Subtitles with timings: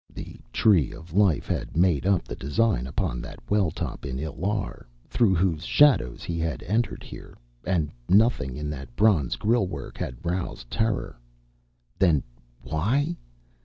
[0.11, 4.87] The tree of life had made up the design upon that well top in Illar
[5.07, 10.25] through whose shadow he had entered here, and nothing in that bronze grille work had
[10.25, 11.19] roused terror.
[11.99, 12.23] Then
[12.63, 13.15] why